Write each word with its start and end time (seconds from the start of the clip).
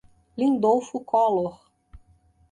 Lindolfo 0.37 0.97
Collor 1.05 1.61